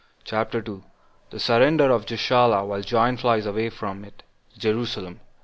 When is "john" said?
2.81-3.17